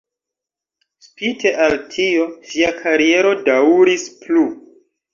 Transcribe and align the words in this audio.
Spite 1.07 1.51
al 1.67 1.77
tio, 1.93 2.27
ŝia 2.49 2.75
kariero 2.83 3.37
daŭris 3.51 4.11
plu. 4.27 4.51